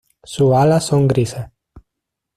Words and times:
Sus 0.23 0.51
alas 0.55 0.83
son 0.87 1.05
grises. 1.07 1.45